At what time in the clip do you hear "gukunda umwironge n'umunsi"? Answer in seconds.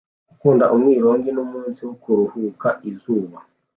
0.29-1.79